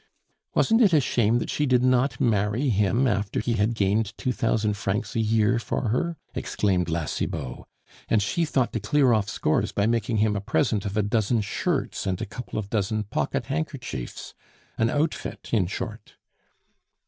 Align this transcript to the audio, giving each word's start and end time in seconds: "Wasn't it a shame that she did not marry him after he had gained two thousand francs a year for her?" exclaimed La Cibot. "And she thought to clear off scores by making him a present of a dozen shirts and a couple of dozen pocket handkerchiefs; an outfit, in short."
"Wasn't 0.55 0.81
it 0.81 0.93
a 0.93 0.99
shame 0.99 1.37
that 1.37 1.51
she 1.51 1.67
did 1.67 1.83
not 1.83 2.19
marry 2.19 2.69
him 2.69 3.05
after 3.05 3.39
he 3.39 3.53
had 3.53 3.75
gained 3.75 4.17
two 4.17 4.31
thousand 4.31 4.73
francs 4.75 5.15
a 5.15 5.19
year 5.19 5.59
for 5.59 5.89
her?" 5.89 6.17
exclaimed 6.33 6.89
La 6.89 7.05
Cibot. 7.05 7.65
"And 8.09 8.19
she 8.19 8.43
thought 8.43 8.73
to 8.73 8.79
clear 8.79 9.13
off 9.13 9.29
scores 9.29 9.71
by 9.71 9.85
making 9.85 10.17
him 10.17 10.35
a 10.35 10.41
present 10.41 10.85
of 10.87 10.97
a 10.97 11.03
dozen 11.03 11.41
shirts 11.41 12.07
and 12.07 12.19
a 12.19 12.25
couple 12.25 12.57
of 12.57 12.71
dozen 12.71 13.03
pocket 13.03 13.45
handkerchiefs; 13.45 14.33
an 14.75 14.89
outfit, 14.89 15.49
in 15.51 15.67
short." 15.67 16.15